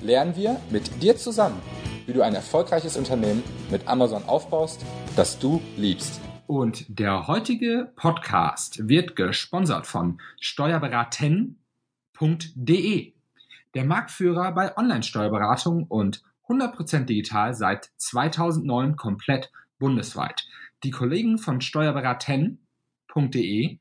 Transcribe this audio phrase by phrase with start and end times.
[0.00, 1.60] lernen wir mit dir zusammen,
[2.06, 4.84] wie du ein erfolgreiches Unternehmen mit Amazon aufbaust,
[5.16, 6.20] das du liebst.
[6.46, 13.12] Und der heutige Podcast wird gesponsert von steuerberaten.de,
[13.74, 20.46] der Marktführer bei Online-Steuerberatung und 100% digital seit 2009 komplett bundesweit.
[20.84, 23.78] Die Kollegen von steuerberaten.de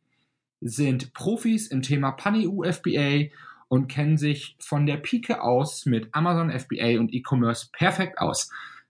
[0.59, 3.29] sind Profis im Thema Pan-EU FBA
[3.67, 8.49] und kennen sich von der Pike aus mit Amazon FBA und E-Commerce perfekt aus.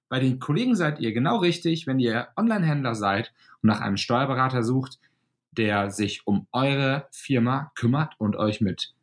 [0.10, 4.64] Bei den Kollegen seid ihr genau richtig, wenn ihr Online-Händler seid und nach einem Steuerberater
[4.64, 5.00] sucht,
[5.52, 8.94] der sich um eure Firma kümmert und euch mit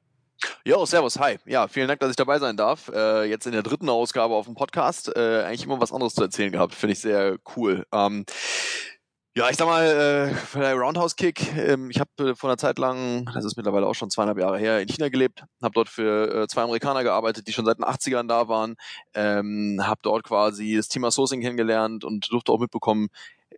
[0.63, 1.37] Jo, servus, hi.
[1.45, 2.89] Ja, vielen Dank, dass ich dabei sein darf.
[2.93, 5.13] Äh, jetzt in der dritten Ausgabe auf dem Podcast.
[5.15, 6.73] Äh, eigentlich immer was anderes zu erzählen gehabt.
[6.73, 7.85] Finde ich sehr cool.
[7.91, 8.25] Ähm,
[9.35, 11.55] ja, ich sag mal, äh, der Roundhouse Kick.
[11.55, 14.57] Ähm, ich habe äh, vor einer Zeit lang, das ist mittlerweile auch schon zweieinhalb Jahre
[14.57, 15.43] her, in China gelebt.
[15.61, 18.75] Habe dort für äh, zwei Amerikaner gearbeitet, die schon seit den 80ern da waren.
[19.13, 23.09] Ähm, habe dort quasi das Thema Sourcing kennengelernt und durfte auch mitbekommen,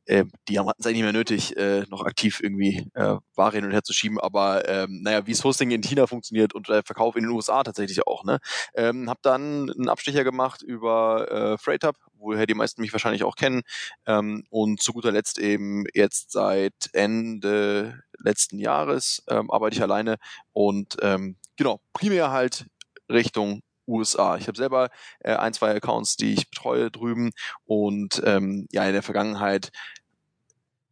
[0.06, 3.66] äh, die haben es eigentlich nicht mehr nötig, äh, noch aktiv irgendwie äh, Ware hin
[3.66, 4.20] und her zu schieben.
[4.20, 7.64] Aber ähm, naja, wie das Hosting in China funktioniert und der Verkauf in den USA
[7.64, 8.24] tatsächlich auch.
[8.24, 8.40] Ne?
[8.76, 13.36] Ähm, hab dann einen Abstecher gemacht über äh, FreightHub, woher die meisten mich wahrscheinlich auch
[13.36, 13.62] kennen.
[14.06, 20.18] Ähm, und zu guter Letzt eben jetzt seit Ende letzten Jahres ähm, arbeite ich alleine
[20.54, 22.66] und ähm, genau, primär halt
[23.10, 23.62] Richtung
[23.92, 24.38] USA.
[24.38, 27.32] Ich habe selber äh, ein, zwei Accounts, die ich betreue drüben
[27.66, 29.72] und ähm, ja, in der Vergangenheit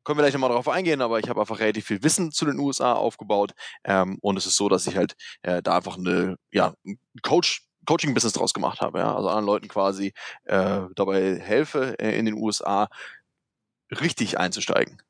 [0.03, 2.57] können wir gleich nochmal darauf eingehen, aber ich habe einfach relativ viel Wissen zu den
[2.57, 3.51] USA aufgebaut
[3.83, 6.73] ähm, und es ist so, dass ich halt äh, da einfach eine, ja,
[7.21, 12.25] Coach Coaching-Business draus gemacht habe, ja, also anderen Leuten quasi äh, dabei helfe, äh, in
[12.25, 12.87] den USA
[13.91, 15.01] richtig einzusteigen.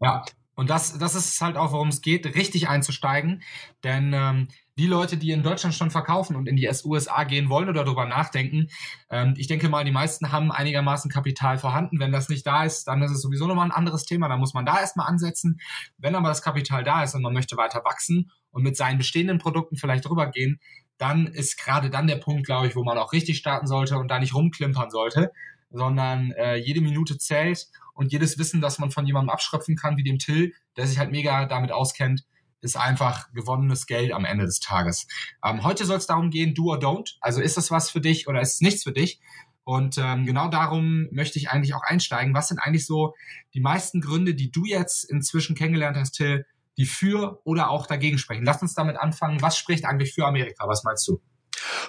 [0.00, 0.24] ja,
[0.56, 3.42] und das, das ist halt auch, worum es geht, richtig einzusteigen.
[3.84, 7.68] Denn ähm, die Leute, die in Deutschland schon verkaufen und in die USA gehen wollen
[7.68, 8.68] oder darüber nachdenken,
[9.10, 12.00] ähm, ich denke mal, die meisten haben einigermaßen Kapital vorhanden.
[12.00, 14.28] Wenn das nicht da ist, dann ist es sowieso nochmal ein anderes Thema.
[14.28, 15.60] Da muss man da erstmal ansetzen.
[15.98, 19.38] Wenn aber das Kapital da ist und man möchte weiter wachsen und mit seinen bestehenden
[19.38, 20.58] Produkten vielleicht rübergehen,
[20.96, 24.10] dann ist gerade dann der Punkt, glaube ich, wo man auch richtig starten sollte und
[24.10, 25.32] da nicht rumklimpern sollte,
[25.76, 30.04] sondern äh, jede Minute zählt und jedes Wissen, das man von jemandem abschröpfen kann, wie
[30.04, 32.24] dem Till, der sich halt mega damit auskennt,
[32.60, 35.06] ist einfach gewonnenes Geld am Ende des Tages.
[35.44, 37.16] Ähm, heute soll es darum gehen, do or don't.
[37.20, 39.20] Also ist das was für dich oder ist es nichts für dich?
[39.64, 42.34] Und ähm, genau darum möchte ich eigentlich auch einsteigen.
[42.34, 43.14] Was sind eigentlich so
[43.52, 46.46] die meisten Gründe, die du jetzt inzwischen kennengelernt hast, Till,
[46.78, 48.44] die für oder auch dagegen sprechen?
[48.44, 49.42] Lass uns damit anfangen.
[49.42, 50.68] Was spricht eigentlich für Amerika?
[50.68, 51.20] Was meinst du?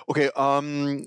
[0.08, 1.06] Okay, ähm,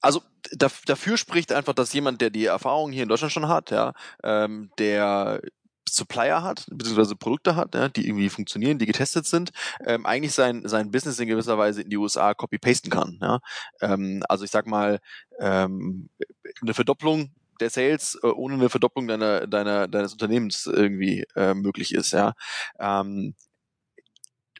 [0.00, 0.22] also
[0.52, 4.70] dafür spricht einfach, dass jemand, der die Erfahrung hier in Deutschland schon hat, ja, ähm,
[4.78, 5.40] der
[5.88, 9.50] Supplier hat, beziehungsweise Produkte hat, ja, die irgendwie funktionieren, die getestet sind,
[9.84, 13.18] ähm, eigentlich sein, sein Business in gewisser Weise in die USA copy-pasten kann.
[13.20, 13.40] Ja?
[13.80, 15.00] Ähm, also ich sag mal,
[15.38, 16.08] ähm,
[16.62, 17.30] eine Verdopplung
[17.60, 22.12] der Sales äh, ohne eine Verdopplung deiner, deiner, deines Unternehmens irgendwie äh, möglich ist.
[22.12, 22.34] Ja?
[22.78, 23.34] Ähm,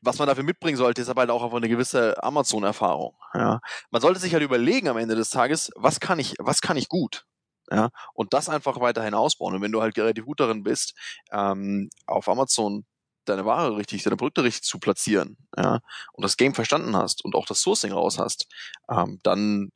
[0.00, 3.16] was man dafür mitbringen sollte, ist aber halt auch einfach eine gewisse Amazon-Erfahrung.
[3.34, 3.60] Ja.
[3.90, 6.88] Man sollte sich halt überlegen am Ende des Tages, was kann ich, was kann ich
[6.88, 7.26] gut?
[7.70, 9.54] Ja, und das einfach weiterhin ausbauen.
[9.54, 10.94] Und wenn du halt relativ gut darin bist,
[11.30, 12.84] ähm, auf Amazon
[13.26, 15.78] deine Ware richtig, deine Produkte richtig zu platzieren, ja,
[16.12, 18.48] und das Game verstanden hast und auch das Sourcing raus hast,
[18.90, 19.70] ähm, dann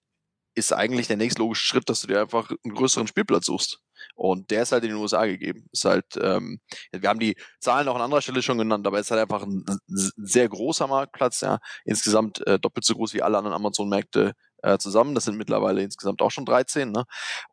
[0.54, 3.80] ist eigentlich der nächstlogische Schritt, dass du dir einfach einen größeren Spielplatz suchst.
[4.14, 5.66] Und der ist halt in den USA gegeben.
[5.72, 6.60] Ist halt, ähm,
[6.92, 9.42] wir haben die Zahlen auch an anderer Stelle schon genannt, aber es ist halt einfach
[9.42, 11.58] ein, sehr großer Marktplatz, ja.
[11.84, 15.14] Insgesamt äh, doppelt so groß wie alle anderen Amazon-Märkte äh, zusammen.
[15.14, 16.92] Das sind mittlerweile insgesamt auch schon 13.
[16.92, 17.04] Ne?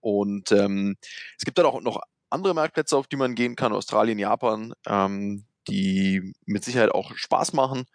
[0.02, 0.98] Und ähm,
[1.38, 5.46] es gibt dann auch noch andere Marktplätze, auf die man gehen kann, Australien, Japan, ähm,
[5.68, 7.86] die mit Sicherheit auch Spaß machen,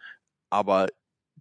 [0.50, 0.88] aber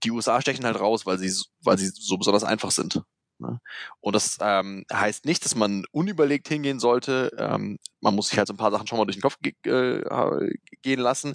[0.03, 3.01] die USA stechen halt raus, weil sie, weil sie so besonders einfach sind.
[3.39, 3.59] Ne?
[3.99, 7.31] Und das ähm, heißt nicht, dass man unüberlegt hingehen sollte.
[7.37, 9.53] Ähm, man muss sich halt so ein paar Sachen schon mal durch den Kopf ge
[9.63, 10.49] äh,
[10.81, 11.33] gehen lassen.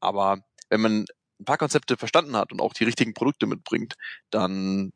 [0.00, 0.38] Aber
[0.68, 1.04] wenn man
[1.40, 3.94] ein paar Konzepte verstanden hat und auch die richtigen Produkte mitbringt,
[4.30, 4.92] dann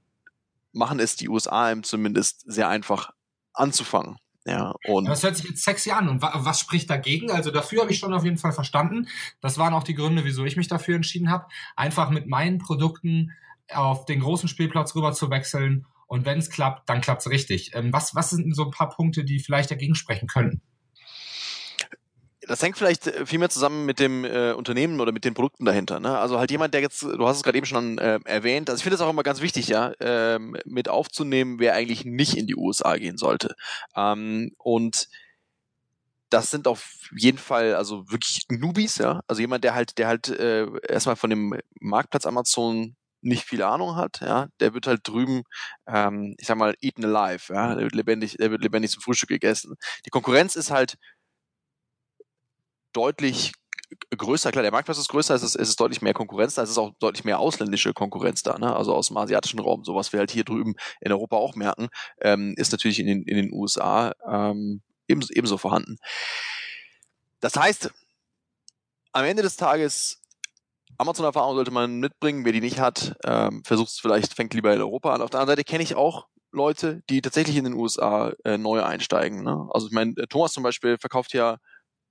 [0.72, 3.10] machen es die USA ihm zumindest sehr einfach
[3.52, 4.16] anzufangen.
[4.46, 6.08] Ja, und das hört sich jetzt sexy an.
[6.08, 7.30] Und wa was spricht dagegen?
[7.30, 9.08] Also dafür habe ich schon auf jeden Fall verstanden.
[9.40, 13.32] Das waren auch die Gründe, wieso ich mich dafür entschieden habe, einfach mit meinen Produkten
[13.70, 15.86] auf den großen Spielplatz rüber zu wechseln.
[16.10, 17.70] Und wenn es klappt, dann klappt es richtig.
[17.76, 20.60] Ähm, was, was sind so ein paar Punkte, die vielleicht dagegen sprechen könnten?
[22.48, 25.64] das hängt vielleicht äh, viel mehr zusammen mit dem äh, Unternehmen oder mit den Produkten
[25.66, 26.00] dahinter.
[26.00, 26.18] Ne?
[26.18, 28.82] Also halt jemand, der jetzt, du hast es gerade eben schon äh, erwähnt, also ich
[28.82, 32.56] finde es auch immer ganz wichtig, ja, ähm, mit aufzunehmen, wer eigentlich nicht in die
[32.56, 33.54] USA gehen sollte.
[33.94, 35.06] Ähm, und
[36.28, 39.20] das sind auf jeden Fall also wirklich Newbies, ja.
[39.28, 43.96] Also jemand, der halt, der halt äh, erstmal von dem Marktplatz Amazon nicht viel Ahnung
[43.96, 45.42] hat, ja, der wird halt drüben,
[45.86, 49.28] ähm, ich sag mal, eaten alive, ja, der wird lebendig, der wird lebendig zum Frühstück
[49.28, 49.76] gegessen.
[50.06, 50.96] Die Konkurrenz ist halt
[52.92, 53.52] deutlich
[54.16, 56.70] größer, klar, der Marktplatz ist größer, es ist, es ist deutlich mehr Konkurrenz da, es
[56.70, 58.74] ist auch deutlich mehr ausländische Konkurrenz da, ne?
[58.74, 61.88] also aus dem asiatischen Raum, so was wir halt hier drüben in Europa auch merken,
[62.20, 65.98] ähm, ist natürlich in den, in den USA ähm, ebenso, ebenso vorhanden.
[67.40, 67.90] Das heißt,
[69.12, 70.19] am Ende des Tages,
[71.00, 74.80] Amazon-Erfahrung sollte man mitbringen, wer die nicht hat, ähm, versucht es vielleicht, fängt lieber in
[74.80, 75.22] Europa an.
[75.22, 78.82] Auf der anderen Seite kenne ich auch Leute, die tatsächlich in den USA äh, neu
[78.82, 79.42] einsteigen.
[79.42, 79.68] Ne?
[79.72, 81.56] Also ich meine, Thomas zum Beispiel verkauft ja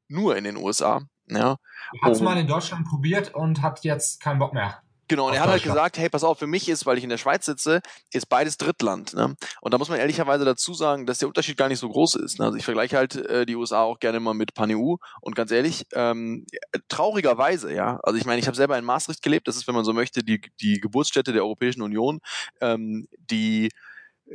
[0.07, 1.01] nur in den USA.
[1.27, 1.57] Ja.
[2.01, 4.81] Hat es mal in Deutschland probiert und hat jetzt keinen Bock mehr.
[5.09, 7.09] Genau, und er hat halt gesagt, hey, pass auf, für mich ist, weil ich in
[7.09, 7.81] der Schweiz sitze,
[8.13, 9.15] ist beides Drittland.
[9.15, 9.35] Ne?
[9.59, 12.37] Und da muss man ehrlicherweise dazu sagen, dass der Unterschied gar nicht so groß ist.
[12.37, 12.45] Ne?
[12.45, 15.87] Also ich vergleiche halt äh, die USA auch gerne mal mit PanEU und ganz ehrlich,
[15.93, 16.45] ähm,
[16.89, 19.83] traurigerweise, ja, also ich meine, ich habe selber in Maastricht gelebt, das ist, wenn man
[19.83, 22.21] so möchte, die, die Geburtsstätte der Europäischen Union,
[22.61, 23.69] ähm, die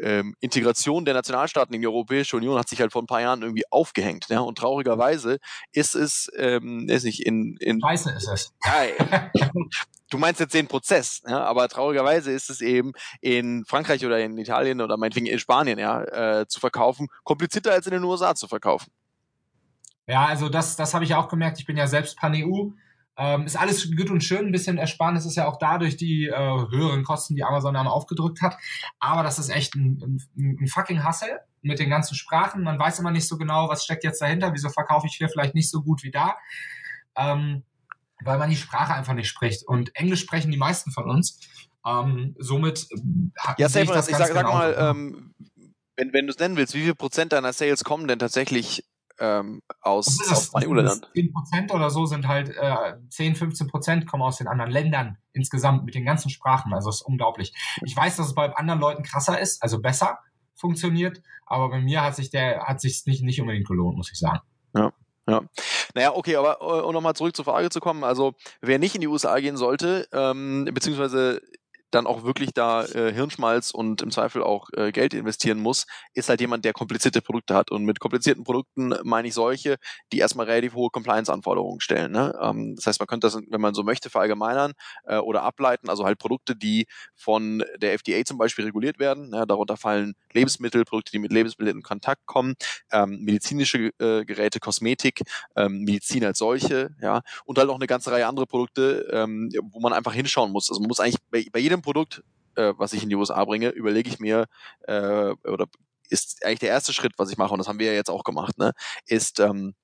[0.01, 3.43] ähm, Integration der Nationalstaaten in die Europäische Union hat sich halt vor ein paar Jahren
[3.43, 4.27] irgendwie aufgehängt.
[4.29, 4.41] Ja?
[4.41, 5.39] Und traurigerweise
[5.73, 8.53] ist es, ähm, ist nicht in, in Scheiße ist es.
[8.65, 9.31] Ja,
[10.11, 11.45] du meinst jetzt den Prozess, ja?
[11.45, 16.41] aber traurigerweise ist es eben in Frankreich oder in Italien oder meinetwegen in Spanien ja,
[16.41, 18.93] äh, zu verkaufen, komplizierter als in den USA zu verkaufen.
[20.07, 21.59] Ja, also das, das habe ich auch gemerkt.
[21.59, 22.71] Ich bin ja selbst Pan-EU
[23.17, 26.33] ähm, ist alles gut und schön, ein bisschen Ersparnis ist ja auch dadurch die äh,
[26.35, 28.57] höheren Kosten, die Amazon dann aufgedrückt hat.
[28.99, 32.63] Aber das ist echt ein, ein, ein fucking Hassel mit den ganzen Sprachen.
[32.63, 35.55] Man weiß immer nicht so genau, was steckt jetzt dahinter, wieso verkaufe ich hier vielleicht
[35.55, 36.37] nicht so gut wie da.
[37.17, 37.63] Ähm,
[38.25, 39.67] weil man die Sprache einfach nicht spricht.
[39.67, 41.41] Und Englisch sprechen die meisten von uns.
[41.87, 42.89] Ähm, somit
[43.59, 45.35] ja, sehe ich das ich sag, sag mal, ähm,
[45.97, 48.85] wenn, wenn du es nennen willst, wie viel Prozent deiner Sales kommen denn tatsächlich
[49.19, 51.01] ähm, aus, aus EU-Ländern.
[51.15, 55.19] 10 Prozent oder so sind halt äh, 10, 15 Prozent kommen aus den anderen Ländern
[55.33, 56.73] insgesamt mit den ganzen Sprachen.
[56.75, 57.53] Also es ist unglaublich.
[57.85, 60.19] Ich weiß, dass es bei anderen Leuten krasser ist, also besser
[60.55, 64.19] funktioniert, aber bei mir hat sich der hat sich nicht nicht unbedingt gelohnt, muss ich
[64.19, 64.41] sagen.
[64.75, 64.93] Ja.
[65.27, 65.41] Ja.
[65.95, 69.01] Naja, okay, aber äh, um nochmal zurück zur Frage zu kommen, also wer nicht in
[69.01, 71.41] die USA gehen sollte, ähm, beziehungsweise
[71.95, 76.29] dann auch wirklich da äh, Hirnschmalz und im Zweifel auch äh, Geld investieren muss, ist
[76.29, 77.71] halt jemand, der komplizierte Produkte hat.
[77.71, 79.77] Und mit komplizierten Produkten meine ich solche,
[80.13, 82.13] die erstmal relativ hohe Compliance-Anforderungen stellen.
[82.13, 82.37] Ne?
[82.41, 84.73] Ähm, das heißt, man könnte das, wenn man so möchte, verallgemeinern
[85.05, 85.89] äh, oder ableiten.
[85.89, 89.31] Also halt Produkte, die von der FDA zum Beispiel reguliert werden.
[89.31, 89.47] Ne?
[89.47, 92.55] Darunter fallen Lebensmittel, Produkte, die mit Lebensmitteln in Kontakt kommen,
[92.93, 95.23] ähm, medizinische äh, Geräte, Kosmetik,
[95.57, 99.81] ähm, Medizin als solche, ja, und halt auch eine ganze Reihe andere Produkte, ähm, wo
[99.81, 100.71] man einfach hinschauen muss.
[100.71, 102.23] Also man muss eigentlich bei, bei jedem Produkt,
[102.57, 104.47] äh, was ich in die USA bringe, überlege ich mir,
[104.83, 105.67] äh, oder
[106.11, 108.25] ist eigentlich der erste Schritt, was ich mache, und das haben wir ja jetzt auch
[108.25, 108.73] gemacht, ne,
[109.07, 109.75] ist ähm,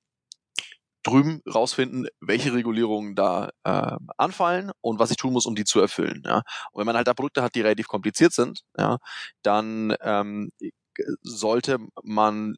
[1.03, 5.81] drüben rausfinden, welche Regulierungen da äh, anfallen und was ich tun muss, um die zu
[5.81, 6.23] erfüllen.
[6.27, 6.43] Ja.
[6.73, 8.99] Und wenn man halt da Produkte hat, die relativ kompliziert sind, ja,
[9.43, 10.51] dann ähm,
[11.23, 12.57] sollte man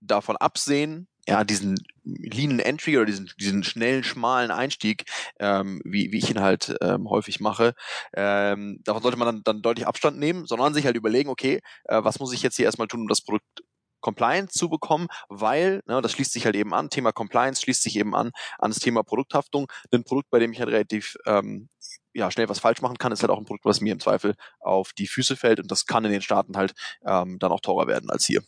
[0.00, 5.04] davon absehen, ja, diesen Lean Entry oder diesen, diesen schnellen, schmalen Einstieg,
[5.40, 7.74] ähm, wie, wie ich ihn halt ähm, häufig mache,
[8.14, 12.02] ähm, davon sollte man dann, dann deutlich Abstand nehmen, sondern sich halt überlegen, okay, äh,
[12.04, 13.62] was muss ich jetzt hier erstmal tun, um das Produkt
[14.00, 17.96] Compliance zu bekommen, weil, ne, das schließt sich halt eben an, Thema Compliance schließt sich
[17.96, 21.68] eben an, an das Thema Produkthaftung, ein Produkt, bei dem ich halt relativ ähm,
[22.14, 24.34] ja, schnell was falsch machen kann, ist halt auch ein Produkt, was mir im Zweifel
[24.60, 25.60] auf die Füße fällt.
[25.60, 26.72] Und das kann in den Staaten halt
[27.06, 28.42] ähm, dann auch teurer werden als hier.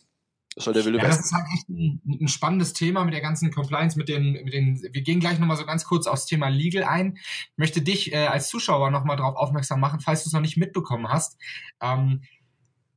[0.59, 3.21] Das soll der Wilde ja, Das ist halt echt ein, ein, spannendes Thema mit der
[3.21, 6.49] ganzen Compliance, mit den, mit den, wir gehen gleich nochmal so ganz kurz aufs Thema
[6.49, 7.15] Legal ein.
[7.15, 10.57] Ich möchte dich äh, als Zuschauer nochmal darauf aufmerksam machen, falls du es noch nicht
[10.57, 11.39] mitbekommen hast.
[11.81, 12.23] Ähm,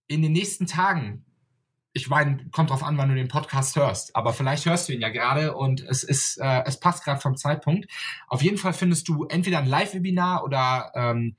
[0.08, 1.24] in den nächsten Tagen
[1.94, 5.02] ich meine, kommt drauf an, wann du den Podcast hörst, aber vielleicht hörst du ihn
[5.02, 7.86] ja gerade und es ist, äh, es passt gerade vom Zeitpunkt.
[8.28, 11.36] Auf jeden Fall findest du entweder ein Live-Webinar oder ähm,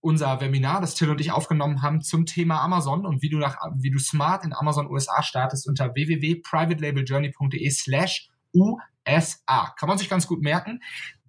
[0.00, 3.56] unser Webinar, das Till und ich aufgenommen haben zum Thema Amazon und wie du nach,
[3.76, 9.74] wie du smart in Amazon USA startest unter www.privatelabeljourney.de slash USA.
[9.76, 10.80] Kann man sich ganz gut merken.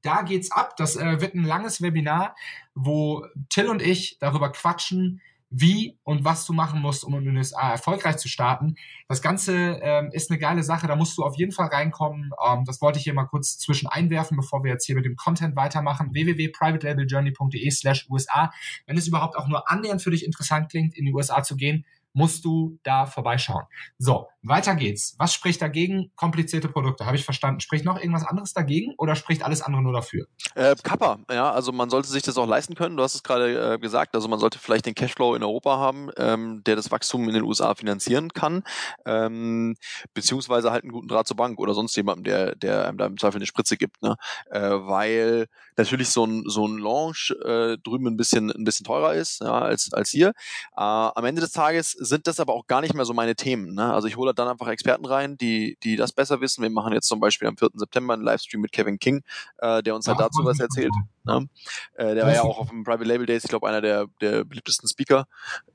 [0.01, 0.75] Da geht's ab.
[0.77, 2.35] Das äh, wird ein langes Webinar,
[2.73, 7.37] wo Till und ich darüber quatschen, wie und was du machen musst, um in den
[7.37, 8.75] USA erfolgreich zu starten.
[9.09, 12.31] Das Ganze ähm, ist eine geile Sache, da musst du auf jeden Fall reinkommen.
[12.47, 15.17] Ähm, das wollte ich hier mal kurz zwischen einwerfen, bevor wir jetzt hier mit dem
[15.17, 16.13] Content weitermachen.
[16.13, 18.51] www.privatelabeljourney.de slash USA.
[18.87, 21.85] Wenn es überhaupt auch nur annähernd für dich interessant klingt, in die USA zu gehen,
[22.13, 23.65] musst du da vorbeischauen.
[23.97, 25.15] So, weiter geht's.
[25.17, 26.11] Was spricht dagegen?
[26.15, 27.59] Komplizierte Produkte, habe ich verstanden.
[27.59, 30.25] Spricht noch irgendwas anderes dagegen oder spricht alles andere nur dafür?
[30.55, 32.97] Äh, Kappa, ja, also man sollte sich das auch leisten können.
[32.97, 36.09] Du hast es gerade äh, gesagt, also man sollte vielleicht den Cashflow in Europa haben,
[36.17, 38.63] ähm, der das Wachstum in den USA finanzieren kann,
[39.05, 39.75] ähm,
[40.13, 43.17] beziehungsweise halt einen guten Draht zur Bank oder sonst jemandem, der, der einem da im
[43.17, 44.15] Zweifel eine Spritze gibt, ne?
[44.49, 49.13] Äh, weil natürlich so ein, so ein Launch äh, drüben ein bisschen, ein bisschen teurer
[49.13, 50.29] ist, ja, als, als hier.
[50.75, 53.73] Äh, am Ende des Tages sind das aber auch gar nicht mehr so meine Themen.
[53.73, 53.93] Ne?
[53.93, 56.61] Also ich hole dann einfach Experten rein, die, die das besser wissen.
[56.61, 57.69] Wir machen jetzt zum Beispiel am 4.
[57.73, 59.23] September einen Livestream mit Kevin King,
[59.57, 60.91] äh, der uns halt dazu was erzählt.
[61.23, 61.47] Ne?
[61.95, 64.43] Äh, der war ja auch auf dem Private Label Days, ich glaube, einer der, der
[64.43, 65.25] beliebtesten Speaker.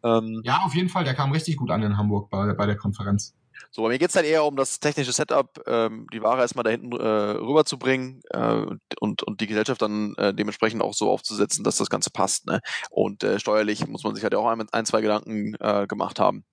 [0.02, 2.76] Ähm, ja, auf jeden Fall, der kam richtig gut an in Hamburg bei, bei der
[2.76, 3.34] Konferenz.
[3.70, 6.70] So, bei mir geht's halt eher um das technische Setup, ähm, die Ware erstmal da
[6.70, 8.64] hinten äh, rüberzubringen äh,
[9.00, 12.46] und, und die Gesellschaft dann äh, dementsprechend auch so aufzusetzen, dass das Ganze passt.
[12.46, 12.60] Ne?
[12.90, 16.44] Und äh, steuerlich muss man sich halt auch ein, ein zwei Gedanken äh, gemacht haben.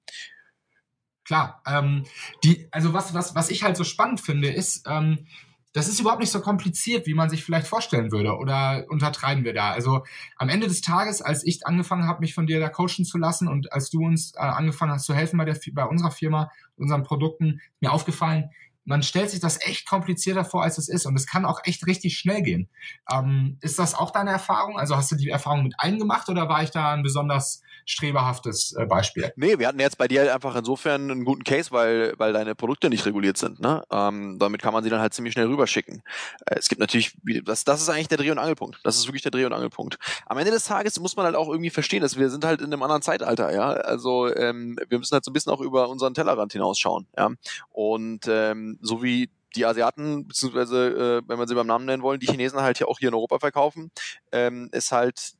[1.26, 2.04] Klar, ähm,
[2.44, 5.26] die, also was, was, was ich halt so spannend finde, ist, ähm,
[5.74, 8.38] das ist überhaupt nicht so kompliziert, wie man sich vielleicht vorstellen würde.
[8.38, 9.72] Oder untertreiben wir da?
[9.72, 10.04] Also
[10.38, 13.48] am Ende des Tages, als ich angefangen habe, mich von dir da coachen zu lassen
[13.48, 17.04] und als du uns äh, angefangen hast zu helfen bei, der, bei unserer Firma, unseren
[17.04, 18.52] Produkten, mir aufgefallen,
[18.86, 21.06] man stellt sich das echt komplizierter vor, als es ist.
[21.06, 22.70] Und es kann auch echt richtig schnell gehen.
[23.12, 24.78] Ähm, ist das auch deine Erfahrung?
[24.78, 28.76] Also hast du die Erfahrung mit allen gemacht oder war ich da ein besonders streberhaftes
[28.78, 29.32] äh, Beispiel.
[29.36, 32.56] Nee, wir hatten jetzt bei dir halt einfach insofern einen guten Case, weil, weil deine
[32.56, 33.60] Produkte nicht reguliert sind.
[33.60, 33.84] Ne?
[33.92, 36.04] Ähm, damit kann man sie dann halt ziemlich schnell rüberschicken.
[36.46, 38.80] Äh, es gibt natürlich, das, das ist eigentlich der Dreh- und Angelpunkt.
[38.84, 39.98] Das ist wirklich der Dreh- und Angelpunkt.
[40.26, 42.68] Am Ende des Tages muss man halt auch irgendwie verstehen, dass wir sind halt in
[42.68, 43.54] einem anderen Zeitalter.
[43.54, 47.08] Ja, Also ähm, wir müssen halt so ein bisschen auch über unseren Tellerrand hinausschauen.
[47.18, 47.32] Ja?
[47.72, 52.20] Und ähm, so wie die Asiaten, beziehungsweise, äh, wenn wir sie beim Namen nennen wollen,
[52.20, 53.92] die Chinesen halt ja auch hier in Europa verkaufen,
[54.32, 55.34] ähm, ist halt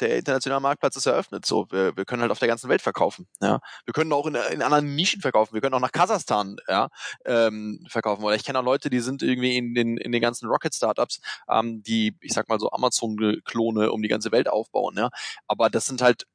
[0.00, 1.46] der internationale Marktplatz ist eröffnet.
[1.46, 3.26] So, wir, wir können halt auf der ganzen Welt verkaufen.
[3.40, 5.54] Ja, wir können auch in, in anderen Nischen verkaufen.
[5.54, 6.88] Wir können auch nach Kasachstan ja,
[7.24, 8.22] ähm, verkaufen.
[8.24, 11.20] Oder ich kenne auch Leute, die sind irgendwie in den in den ganzen Rocket Startups,
[11.48, 14.94] ähm, die ich sag mal so Amazon-Klone um die ganze Welt aufbauen.
[14.96, 15.10] Ja,
[15.46, 16.26] aber das sind halt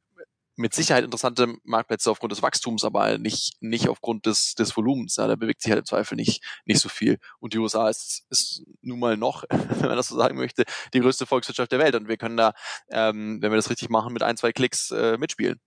[0.59, 5.15] mit Sicherheit interessante Marktplätze aufgrund des Wachstums, aber nicht, nicht aufgrund des, des Volumens.
[5.15, 7.17] Ja, da bewegt sich halt im Zweifel nicht, nicht so viel.
[7.39, 10.99] Und die USA ist, ist nun mal noch, wenn man das so sagen möchte, die
[10.99, 11.95] größte Volkswirtschaft der Welt.
[11.95, 12.53] Und wir können da,
[12.91, 15.61] ähm, wenn wir das richtig machen, mit ein, zwei Klicks äh, mitspielen.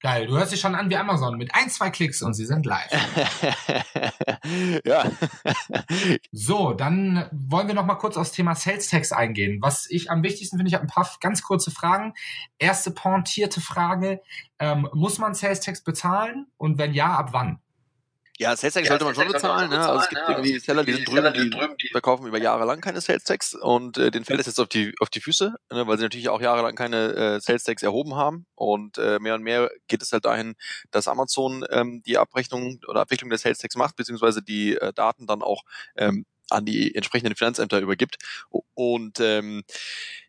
[0.00, 2.66] Geil, du hörst dich schon an wie Amazon mit ein, zwei Klicks und sie sind
[2.66, 2.90] live.
[4.84, 5.10] ja.
[6.32, 9.58] so, dann wollen wir noch mal kurz aufs Thema Sales Tax eingehen.
[9.62, 12.12] Was ich am wichtigsten finde, ich habe ein paar ganz kurze Fragen.
[12.58, 14.20] Erste pointierte Frage,
[14.58, 17.60] ähm, muss man Sales Tax bezahlen und wenn ja, ab wann?
[18.38, 19.70] Ja, Sales Tax ja, sollte man schon bezahlen.
[19.70, 19.78] Ne?
[19.78, 22.66] Also es gibt ja, irgendwie Seller, die sind drüben, die, drüben, die verkaufen über Jahre
[22.66, 25.54] lang keine Sales Tax und äh, den fällt es jetzt auf die auf die Füße,
[25.72, 25.86] ne?
[25.86, 29.42] weil sie natürlich auch jahrelang keine äh, Sales Tax erhoben haben und äh, mehr und
[29.42, 30.54] mehr geht es halt dahin,
[30.90, 35.26] dass Amazon ähm, die Abrechnung oder Abwicklung der Sales Tax macht beziehungsweise die äh, Daten
[35.26, 35.62] dann auch
[35.96, 38.16] ähm, an die entsprechenden Finanzämter übergibt
[38.74, 39.64] und ähm,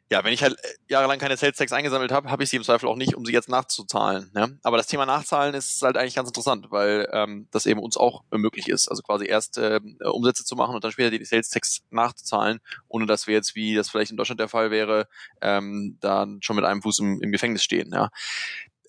[0.10, 2.64] ja, wenn ich halt äh, jahrelang keine Sales Tax eingesammelt habe, habe ich sie im
[2.64, 4.32] Zweifel auch nicht, um sie jetzt nachzuzahlen.
[4.34, 4.58] Ne?
[4.64, 8.24] Aber das Thema Nachzahlen ist halt eigentlich ganz interessant, weil ähm, das eben uns auch
[8.32, 8.88] möglich ist.
[8.88, 13.06] Also quasi erst äh, Umsätze zu machen und dann später die Sales Tax nachzuzahlen, ohne
[13.06, 15.08] dass wir jetzt, wie das vielleicht in Deutschland der Fall wäre,
[15.42, 17.92] ähm, dann schon mit einem Fuß im, im Gefängnis stehen.
[17.92, 18.10] Ja?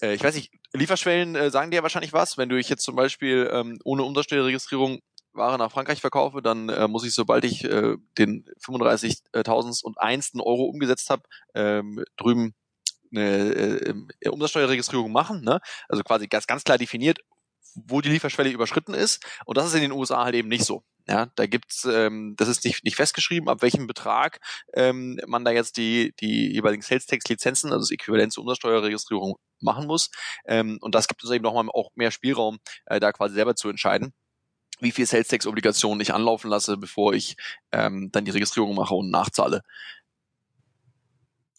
[0.01, 2.39] Äh, ich weiß nicht, Lieferschwellen äh, sagen dir ja wahrscheinlich was.
[2.39, 5.01] Wenn du dich jetzt zum Beispiel ähm, ohne Umsatzsteuerregistrierung
[5.39, 10.41] Ware nach Frankreich verkaufe, dann äh, muss ich, sobald ich äh, den 35.000 und einsten
[10.41, 11.23] Euro umgesetzt habe,
[11.55, 12.55] ähm, drüben
[13.11, 15.43] eine äh, Umsatzsteuerregistrierung machen.
[15.43, 15.61] Ne?
[15.89, 17.21] Also quasi ganz, ganz klar definiert,
[17.75, 19.25] wo die Lieferschwelle überschritten ist.
[19.45, 20.83] Und das ist in den USA halt eben nicht so.
[21.07, 24.41] Ja, da gibt's, ähm, das ist nicht, nicht festgeschrieben, ab welchem Betrag
[24.75, 29.37] ähm, man da jetzt die, die jeweiligen Sales Tax Lizenzen, also das Äquivalent zur Umsatzsteuerregistrierung
[29.61, 30.11] machen muss.
[30.47, 33.71] Ähm, und das gibt uns eben nochmal auch mehr Spielraum, äh, da quasi selber zu
[33.71, 34.13] entscheiden
[34.81, 37.37] wie viel Sales Tax Obligationen ich anlaufen lasse, bevor ich
[37.73, 39.63] ähm, dann die Registrierung mache und nachzahle.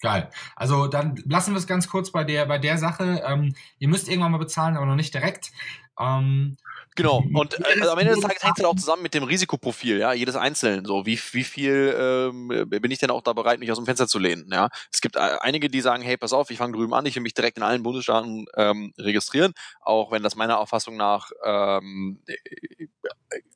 [0.02, 0.30] Geil.
[0.56, 3.22] Also dann lassen wir es ganz kurz bei der bei der Sache.
[3.26, 5.52] Ähm, ihr müsst irgendwann mal bezahlen, aber noch nicht direkt.
[6.00, 6.58] Ähm,
[7.00, 9.24] Genau, und äh, also am Ende des Tages hängt es halt auch zusammen mit dem
[9.24, 10.84] Risikoprofil, ja, jedes Einzelnen.
[10.84, 14.06] So, wie, wie viel ähm, bin ich denn auch da bereit, mich aus dem Fenster
[14.08, 14.50] zu lehnen?
[14.52, 17.16] Ja, es gibt äh, einige, die sagen, hey, pass auf, ich fange drüben an, ich
[17.16, 22.22] will mich direkt in allen Bundesstaaten ähm, registrieren, auch wenn das meiner Auffassung nach ähm,
[22.26, 22.88] äh,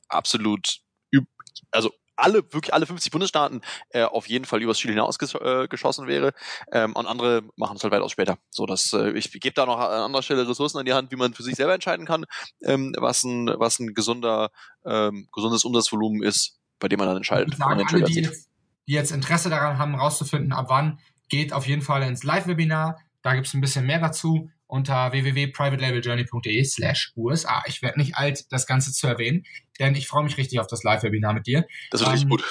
[0.08, 0.80] absolut,
[1.72, 5.68] also alle, wirklich alle 50 Bundesstaaten äh, auf jeden Fall übers Ziel hinaus äh,
[6.08, 6.34] wäre.
[6.72, 8.38] Ähm, und andere machen es halt weitaus später.
[8.50, 11.16] So, dass äh, ich gebe da noch an anderer Stelle Ressourcen an die Hand, wie
[11.16, 12.26] man für sich selber entscheiden kann,
[12.64, 14.50] ähm, was ein, was ein gesunder,
[14.86, 17.58] ähm, gesundes Umsatzvolumen ist, bei dem man dann entscheidet.
[17.58, 18.50] Sagen, man alle, die jetzt,
[18.88, 23.00] die jetzt Interesse daran haben, rauszufinden, ab wann, geht auf jeden Fall ins Live-Webinar.
[23.24, 27.64] Da gibt's ein bisschen mehr dazu unter www.privatelabeljourney.de slash USA.
[27.68, 29.46] Ich werde nicht alt, das Ganze zu erwähnen,
[29.80, 31.66] denn ich freue mich richtig auf das Live-Webinar mit dir.
[31.90, 32.44] Das wird ähm, richtig gut.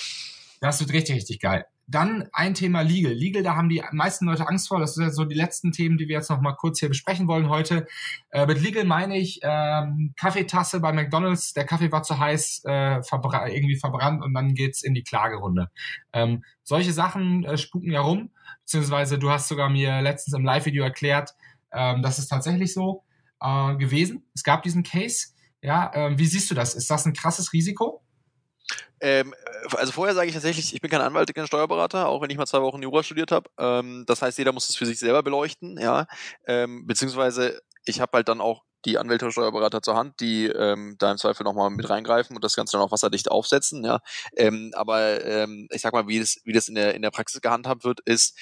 [0.61, 1.67] Das wird richtig, richtig geil.
[1.87, 3.13] Dann ein Thema Legal.
[3.13, 4.81] Legal, da haben die meisten Leute Angst vor.
[4.81, 7.49] Das sind so die letzten Themen, die wir jetzt noch mal kurz hier besprechen wollen
[7.49, 7.87] heute.
[8.31, 11.53] Äh, mit Legal meine ich ähm, Kaffeetasse bei McDonald's.
[11.53, 15.71] Der Kaffee war zu heiß, äh, verbra irgendwie verbrannt und dann geht's in die Klagerunde.
[16.13, 18.31] Ähm, solche Sachen äh, spuken ja rum.
[18.63, 21.35] Beziehungsweise du hast sogar mir letztens im Live-Video erklärt,
[21.73, 23.05] ähm, das ist tatsächlich so
[23.41, 24.25] äh, gewesen.
[24.35, 25.29] Es gab diesen Case.
[25.63, 26.75] Ja, ähm, wie siehst du das?
[26.75, 28.03] Ist das ein krasses Risiko?
[29.01, 32.31] Ähm, äh, also vorher sage ich tatsächlich, ich bin kein Anwalt, bin Steuerberater, auch wenn
[32.31, 33.51] ich mal zwei Wochen Jura studiert habe.
[33.59, 36.07] Ähm, das heißt, jeder muss es für sich selber beleuchten, ja.
[36.47, 40.97] Ähm, beziehungsweise ich habe halt dann auch die Anwälte und Steuerberater zur Hand, die ähm,
[40.99, 44.01] da im Zweifel nochmal mit reingreifen und das Ganze dann auch wasserdicht aufsetzen, ja.
[44.37, 47.41] Ähm, aber ähm, ich sag mal, wie das, wie das in der in der Praxis
[47.41, 48.37] gehandhabt wird, ist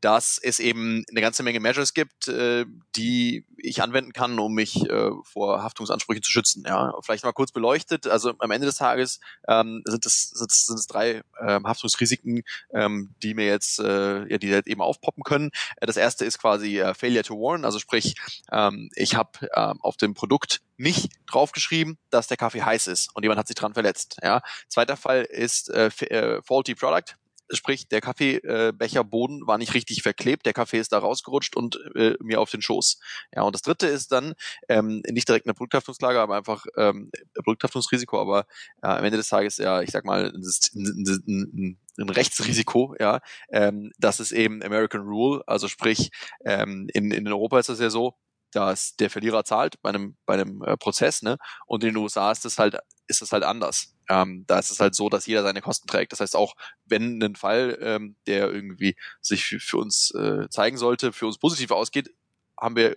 [0.00, 2.64] dass es eben eine ganze Menge Measures gibt, äh,
[2.96, 6.64] die ich anwenden kann, um mich äh, vor Haftungsansprüchen zu schützen.
[6.66, 8.06] Ja, vielleicht mal kurz beleuchtet.
[8.06, 12.42] Also am Ende des Tages ähm, sind es sind es, sind drei ähm, Haftungsrisiken,
[12.72, 15.50] ähm, die mir jetzt äh, ja die halt eben aufpoppen können.
[15.76, 18.14] Äh, das erste ist quasi äh, Failure to warn, also sprich
[18.52, 23.22] ähm, ich habe ähm, auf dem Produkt nicht draufgeschrieben, dass der Kaffee heiß ist und
[23.22, 24.16] jemand hat sich dran verletzt.
[24.22, 24.40] Ja.
[24.68, 27.16] Zweiter Fall ist äh, äh faulty product,
[27.52, 32.40] sprich der Kaffeebecherboden war nicht richtig verklebt, der Kaffee ist da rausgerutscht und äh, mir
[32.40, 32.98] auf den Schoß.
[33.34, 34.34] Ja, und das dritte ist dann
[34.68, 38.46] ähm, nicht direkt eine Produkthaftungsklage, aber einfach ähm, Produkthaftungsrisiko, aber
[38.82, 40.42] äh, am Ende des Tages ja, ich sag mal, ein,
[40.74, 46.10] ein, ein, ein Rechtsrisiko, ja, ähm, das ist eben American Rule, also sprich
[46.44, 48.14] ähm, in, in Europa ist das ja so,
[48.52, 51.36] dass der Verlierer zahlt bei einem bei einem äh, Prozess, ne?
[51.66, 53.94] Und in den USA ist das halt ist das halt anders.
[54.10, 56.10] Ähm, da ist es halt so, dass jeder seine Kosten trägt.
[56.10, 60.76] Das heißt auch, wenn ein Fall, ähm, der irgendwie sich für, für uns äh, zeigen
[60.76, 62.12] sollte, für uns positiv ausgeht,
[62.60, 62.96] haben wir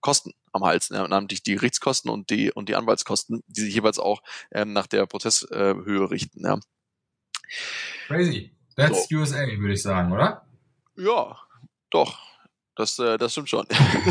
[0.00, 1.08] Kosten am Hals, ne?
[1.08, 5.06] namentlich die Gerichtskosten und die und die Anwaltskosten, die sich jeweils auch ähm, nach der
[5.06, 6.44] Prozesshöhe äh, richten.
[6.44, 6.60] Ja.
[8.06, 8.54] Crazy.
[8.76, 9.16] That's so.
[9.16, 10.46] USA, würde ich sagen, oder?
[10.94, 11.38] Ja,
[11.88, 12.33] doch.
[12.76, 13.66] Das, äh, das stimmt schon.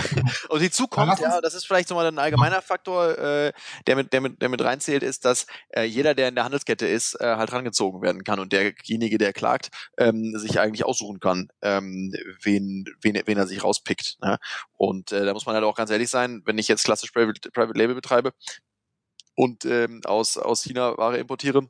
[0.49, 3.53] und hinzu kommt, ja, das ist vielleicht so mal ein allgemeiner Faktor, äh,
[3.87, 6.87] der, mit, der, mit, der mit reinzählt, ist, dass äh, jeder, der in der Handelskette
[6.87, 11.49] ist, äh, halt rangezogen werden kann und derjenige, der klagt, ähm, sich eigentlich aussuchen kann,
[11.61, 14.17] ähm, wen, wen, wen er sich rauspickt.
[14.21, 14.37] Ne?
[14.77, 17.51] Und äh, da muss man halt auch ganz ehrlich sein, wenn ich jetzt klassisch Private,
[17.51, 18.33] Private Label betreibe
[19.35, 21.67] und ähm, aus, aus China Ware importiere,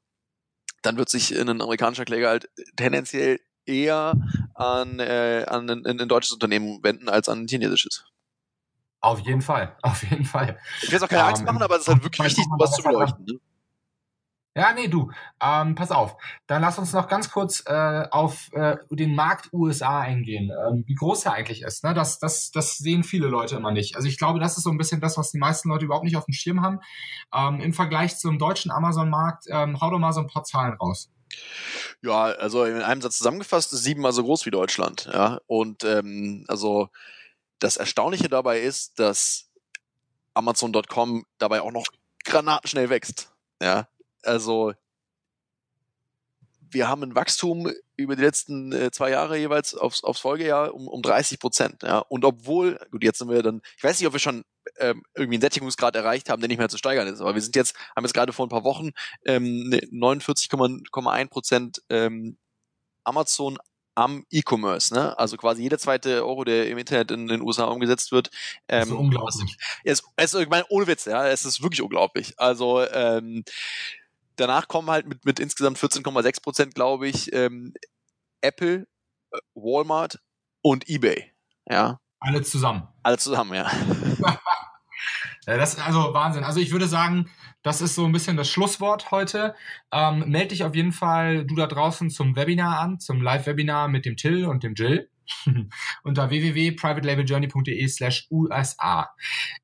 [0.83, 4.13] dann wird sich ein amerikanischer Kläger halt tendenziell eher
[4.55, 8.05] an, äh, an ein, ein, deutsches Unternehmen wenden als an ein chinesisches.
[9.01, 10.57] Auf jeden Fall, auf jeden Fall.
[10.81, 12.71] Ich will jetzt auch keine Angst ähm, machen, aber es ist halt wirklich wichtig, was
[12.71, 13.25] zu beleuchten.
[13.25, 13.39] Ne?
[14.55, 15.11] Ja, nee, du,
[15.41, 16.15] ähm, pass auf.
[16.45, 20.93] Dann lass uns noch ganz kurz äh, auf äh, den Markt USA eingehen, ähm, wie
[20.93, 21.83] groß er eigentlich ist.
[21.83, 21.95] Ne?
[21.95, 23.95] Das, das, das sehen viele Leute immer nicht.
[23.95, 26.17] Also ich glaube, das ist so ein bisschen das, was die meisten Leute überhaupt nicht
[26.17, 26.79] auf dem Schirm haben.
[27.33, 31.09] Ähm, Im Vergleich zum deutschen Amazon-Markt, ähm, hau doch mal so ein paar Zahlen raus.
[32.03, 35.09] Ja, also in einem Satz zusammengefasst, siebenmal so groß wie Deutschland.
[35.11, 36.89] Ja, und ähm, also
[37.57, 39.49] das Erstaunliche dabei ist, dass
[40.35, 41.85] Amazon.com dabei auch noch
[42.23, 43.31] granatenschnell wächst.
[43.61, 43.87] Ja,
[44.23, 44.73] also
[46.73, 50.87] wir haben ein Wachstum über die letzten äh, zwei Jahre jeweils aufs, aufs Folgejahr um,
[50.87, 51.83] um 30 Prozent.
[51.83, 51.99] Ja.
[51.99, 54.43] Und obwohl, gut, jetzt sind wir dann, ich weiß nicht, ob wir schon
[54.77, 57.55] ähm, irgendwie einen Sättigungsgrad erreicht haben, der nicht mehr zu steigern ist, aber wir sind
[57.55, 58.91] jetzt, haben jetzt gerade vor ein paar Wochen
[59.25, 62.37] ähm, 49,1 Prozent ähm,
[63.03, 63.57] Amazon
[63.95, 65.17] am E-Commerce, ne?
[65.19, 68.31] Also quasi jeder zweite Euro, der im Internet in den USA umgesetzt wird.
[68.67, 69.57] Ähm, das ist unglaublich.
[69.83, 72.33] Es, es, ich meine, ohne Witz, ja, es ist wirklich unglaublich.
[72.37, 73.43] Also ähm,
[74.35, 77.73] danach kommen halt mit, mit insgesamt 14,6 Prozent, glaube ich, ähm,
[78.41, 78.87] Apple,
[79.31, 80.19] äh, Walmart
[80.61, 81.31] und eBay.
[81.69, 81.99] Ja.
[82.19, 82.87] Alle zusammen.
[83.03, 83.69] Alle zusammen, ja.
[85.45, 86.43] Ja, das ist also Wahnsinn.
[86.43, 87.29] Also ich würde sagen,
[87.63, 89.55] das ist so ein bisschen das Schlusswort heute.
[89.91, 94.05] Ähm, meld dich auf jeden Fall du da draußen zum Webinar an, zum Live-Webinar mit
[94.05, 95.09] dem Till und dem Jill.
[96.03, 99.09] unter www.privatelabeljourney.de slash USA.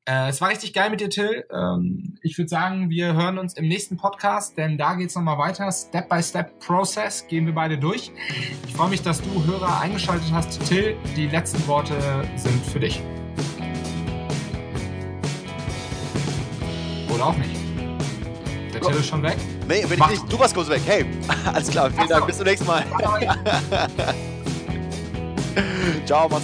[0.04, 1.44] Äh, es war richtig geil mit dir, Till.
[1.52, 5.38] Ähm, ich würde sagen, wir hören uns im nächsten Podcast, denn da geht es nochmal
[5.38, 5.70] weiter.
[5.70, 8.12] Step-by-Step-Process gehen wir beide durch.
[8.66, 10.64] Ich freue mich, dass du Hörer eingeschaltet hast.
[10.66, 11.94] Till, die letzten Worte
[12.36, 13.00] sind für dich.
[17.12, 17.50] Oder auch nicht.
[18.72, 19.36] Der Till ist schon weg.
[19.68, 20.32] Nee, bin ich Mach- nicht.
[20.32, 20.82] Du warst kurz weg.
[20.86, 21.04] Hey,
[21.44, 21.90] alles klar.
[21.90, 22.08] Vielen.
[22.08, 22.26] Dank.
[22.26, 22.84] Bis zum nächsten Mal.
[26.04, 26.40] Ciao, ma